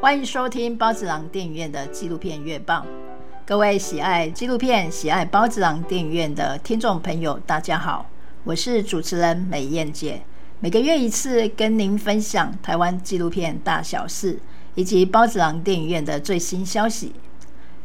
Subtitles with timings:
[0.00, 2.86] 欢迎收听包子郎电影院的纪录片月报。
[3.44, 8.06] 各位喜爱纪录片、喜爱包子郎电影院的听众朋友，大家好，
[8.44, 10.22] 我是主持人美燕姐。
[10.58, 14.38] 每个月一次，跟您分享台湾纪录片大小事，
[14.74, 17.12] 以及包子郎电影院的最新消息。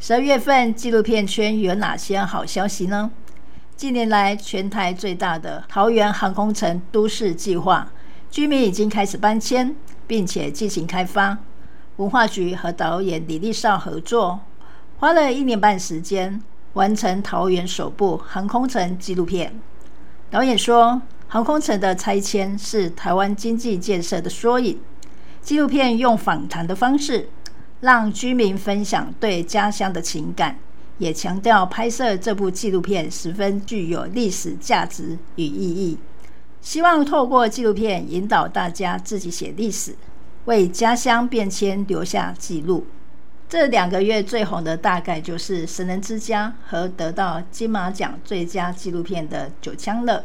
[0.00, 3.10] 十二月份纪录片圈有哪些好消息呢？
[3.76, 7.92] 近年来，全台最大的桃园航空城都市计划，
[8.30, 11.36] 居民已经开始搬迁，并且进行开发。
[11.96, 14.40] 文化局和导演李立少合作，
[14.98, 16.42] 花了一年半时间
[16.74, 19.58] 完成桃园首部航空城纪录片。
[20.30, 24.78] 导演说，航空城的拆迁是台湾经济建设的缩影。
[25.40, 27.30] 纪录片用访谈的方式，
[27.80, 30.58] 让居民分享对家乡的情感，
[30.98, 35.96] 也强调拍摄这部纪录片十分具有历史价值与意义。
[36.60, 39.96] 希望透过纪录片引导大家自己写历史。
[40.46, 42.86] 为家乡变迁留下记录。
[43.48, 50.20] 这两个月最红的大概就是《神人之家》和得到金马奖最佳纪录片的《九枪了》。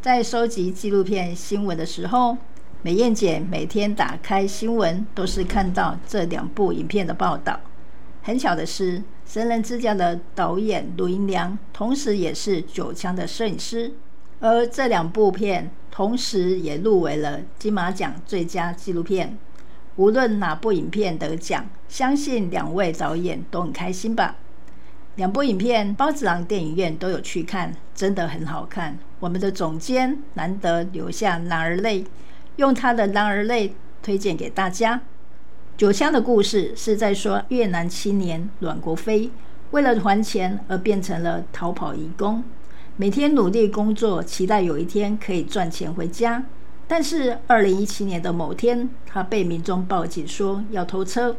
[0.00, 2.36] 在收集纪录片新闻的时候，
[2.82, 7.60] 美燕姐每天打开新闻都是看到这两部影片的报道。
[8.22, 13.92] 很巧的是，《神人之家》的导演卢银良，同时也是《九枪》的摄影师。
[14.40, 19.38] 而这两部片同时也入围了金马奖最佳纪录片。
[19.96, 24.36] 无论哪部影片得奖，相信两位导演都很开心吧。
[25.16, 28.98] 两部影片，包子囊电影院都有去看，真的很好看。
[29.18, 32.06] 我们的总监难得留下男儿泪，
[32.56, 35.02] 用他的男儿泪推荐给大家。
[35.76, 39.30] 九枪的故事是在说越南青年阮国飞
[39.72, 42.42] 为了还钱而变成了逃跑移工。
[43.00, 46.44] 每天努力工作，期待有一天可以赚钱回家。
[46.86, 51.34] 但是，二零一七年的某天，他被民众报警说要偷车。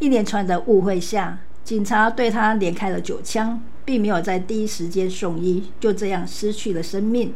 [0.00, 7.32] 一连串的误会下，警察对他连开了九枪，并没有在第一时间送医，就这样失去了生命。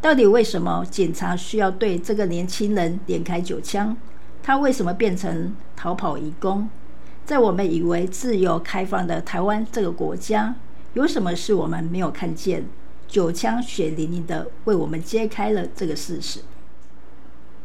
[0.00, 3.96] 到底为什么警察需要对这个年轻人连开九枪？
[4.42, 6.68] 他为什么变成逃跑移工？
[7.24, 10.56] 在我们以为自由开放的台湾这个国家，
[10.94, 12.66] 有什么是我们没有看见？
[13.06, 16.40] 九枪血淋淋的为我们揭开了这个事实。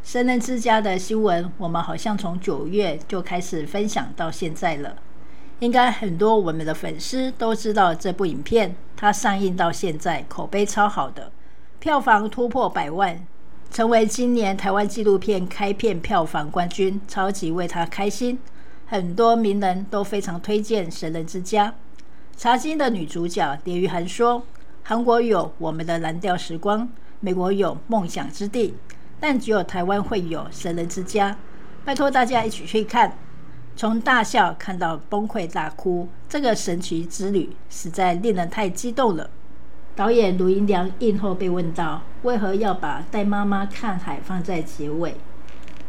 [0.04, 4.96] 神人之家的新闻，我们好像从九月就开始分享到现在了。
[5.60, 11.32] 应该很多我们的粉丝都知道这部影片，它上映到现在口碑超好的，
[11.80, 13.24] 票房突破百万，
[13.70, 18.40] 成为今年台湾纪录片开片票房冠军，超级为他开心。
[18.88, 21.76] 很多名人都非常推荐神人之家。
[22.36, 24.44] 茶金的女主角连俞涵说。
[24.84, 26.82] 韩国有《我们的蓝调时光》，
[27.20, 28.70] 美国有《梦想之地》，
[29.20, 31.32] 但只有台湾会有《神人之家》。
[31.86, 33.18] 拜托大家一起去看，
[33.76, 39.30] 从大笑看到崩溃大哭，这个神奇之旅实在令人太激动了。
[39.96, 45.16] 导演卢银良映后被问到，为何要把带妈妈看海放在结尾？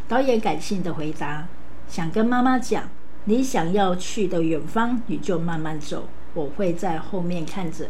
[0.08, 1.46] 导演感性的回答：
[1.88, 2.88] 想跟妈妈讲，
[3.24, 7.86] 你想要去的远方，你就慢慢走，我会在后面看着。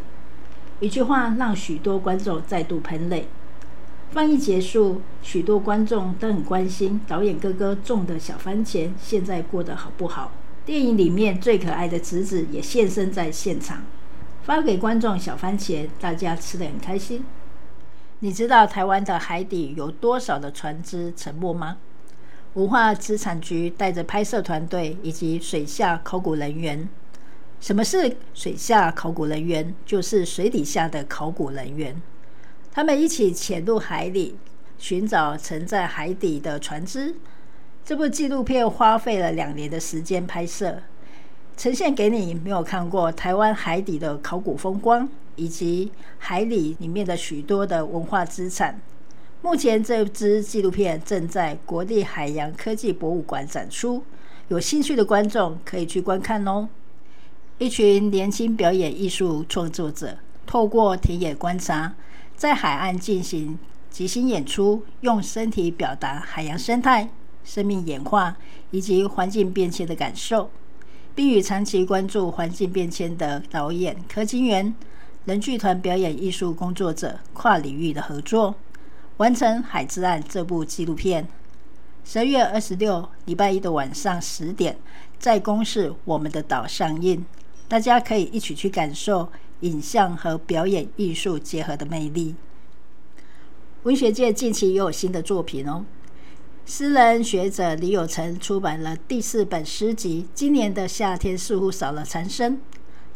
[0.81, 3.27] 一句话让许多观众再度喷泪。
[4.09, 10.31] 放映结束，许多观众都很关心导演哥哥种的小番茄现在过得好不好。
[10.65, 13.83] 电影里面最可爱的侄子也现身在现场，
[14.43, 17.23] 发给观众小番茄，大家吃得很开心。
[18.19, 21.77] 你知道台湾的海底有多少的船只沉没吗？
[22.55, 26.89] 文化资产局带着拍摄团队以及水下考古人员。
[27.61, 29.71] 什么是水下考古人员？
[29.85, 31.95] 就是水底下的考古人员，
[32.71, 34.35] 他们一起潜入海里，
[34.79, 37.13] 寻找沉在海底的船只。
[37.85, 40.81] 这部纪录片花费了两年的时间拍摄，
[41.55, 48.81] 呈现给你没有看过台湾海底的考古风光，以及海里里面的许多的文化资产。
[49.43, 54.03] 目前这支纪录片正在国立海洋科技博物馆展出，
[54.47, 56.67] 有兴趣的观众可以去观看哦。
[57.61, 60.17] 一群年轻表演艺术创作者
[60.47, 61.93] 透过田野观察，
[62.35, 67.07] 在海岸进行即兴演出，用身体表达海洋生态、
[67.43, 68.35] 生命演化
[68.71, 70.49] 以及环境变迁的感受，
[71.13, 74.73] 并与长期关注环境变迁的导演柯金元、
[75.25, 78.55] 人剧团表演艺术工作者跨领域的合作，
[79.17, 81.27] 完成《海之岸》这部纪录片。
[82.03, 84.75] 十月二十六礼拜一的晚上十点，
[85.19, 87.23] 在公视我们的岛上映。
[87.71, 89.29] 大家可以一起去感受
[89.61, 92.35] 影像和表演艺术结合的魅力。
[93.83, 95.85] 文学界近期也有新的作品哦。
[96.65, 102.57] 诗人学者李有成出版了第四本诗集《今年的夏天似乎少了蝉声》。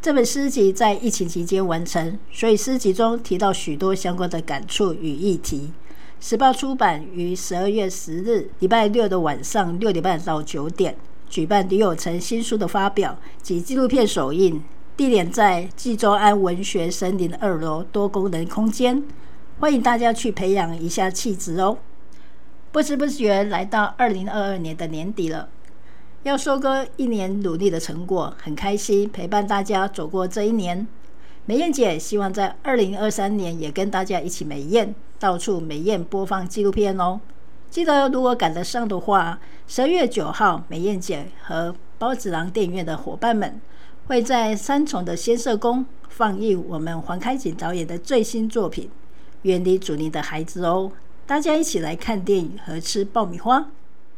[0.01, 5.73] 这本诗集在疫情期间完成，所以诗集中提到许多相关的感触与议题。
[6.21, 10.95] 时报出版于十二月十日礼拜六的晚上六点半到九点，
[11.29, 14.63] 举办李友成新书的发表及纪录片首映，
[14.95, 19.03] 地点在纪州安文学森林二楼多功能空间，
[19.59, 21.77] 欢迎大家去培养一下气质哦。
[22.71, 25.49] 不知不觉来到二零二二年的年底了。
[26.23, 30.87] 要收割一年努力的成果，很开心陪伴大家走过这一年。
[31.45, 37.21] 美燕姐希望在二零二三年也跟大家一起美燕，到处美燕播放纪录片哦。
[37.69, 43.59] 记得如果赶得上的话，十二月九号，美燕姐和包子郎电影院的伙伴们
[44.05, 48.85] 会在三重的先社宫放映我们黄开景导演的最新作品
[49.41, 50.91] 《远离祖灵的孩子》哦。
[51.25, 53.67] 大家一起来看电影和吃爆米花。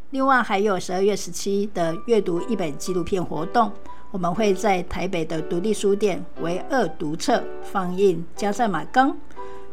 [0.09, 3.71] 另外还有十二月十七的阅读一本纪录片活动，
[4.11, 9.11] 我们会在台北的独立书店唯二读册放映《加塞马冈》，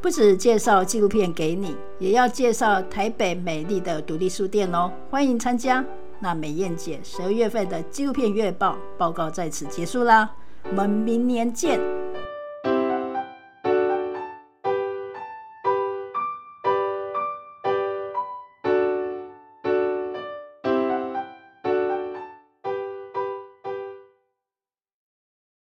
[0.05, 5.83] 不止介绍纪录片给你，也要介绍台北美丽的独立书店哦，欢迎参加。
[6.19, 10.31] 那美燕姐十二月份的纪录片月报报告在此结束啦，
[10.69, 11.81] 我们明年见。